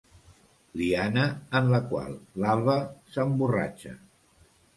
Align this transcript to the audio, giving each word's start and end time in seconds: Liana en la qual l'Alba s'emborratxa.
Liana 0.79 1.25
en 1.59 1.69
la 1.73 1.81
qual 1.91 2.15
l'Alba 2.45 2.79
s'emborratxa. 3.13 3.95